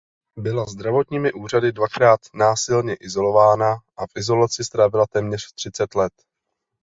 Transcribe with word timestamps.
Byla 0.37 0.65
zdravotními 0.65 1.33
úřady 1.33 1.71
dvakrát 1.71 2.19
násilně 2.33 2.95
izolována 2.95 3.73
a 3.97 4.07
v 4.07 4.09
izolaci 4.15 4.63
strávila 4.63 5.07
téměř 5.07 5.53
třicet 5.53 5.95
let. 5.95 6.13